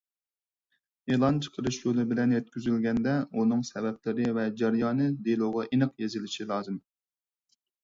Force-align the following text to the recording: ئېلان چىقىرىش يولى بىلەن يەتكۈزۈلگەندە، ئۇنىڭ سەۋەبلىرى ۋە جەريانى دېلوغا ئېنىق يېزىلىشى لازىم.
ئېلان 1.11 1.35
چىقىرىش 1.47 1.77
يولى 1.83 2.05
بىلەن 2.13 2.33
يەتكۈزۈلگەندە، 2.35 3.13
ئۇنىڭ 3.37 3.63
سەۋەبلىرى 3.71 4.27
ۋە 4.41 4.47
جەريانى 4.63 5.09
دېلوغا 5.31 5.69
ئېنىق 5.71 5.97
يېزىلىشى 6.07 6.51
لازىم. 6.55 6.83